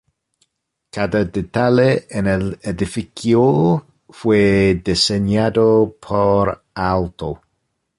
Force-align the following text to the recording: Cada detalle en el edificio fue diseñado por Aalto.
Cada 0.89 1.23
detalle 1.25 2.07
en 2.09 2.25
el 2.25 2.57
edificio 2.63 3.85
fue 4.09 4.81
diseñado 4.83 5.95
por 6.01 6.63
Aalto. 6.73 7.39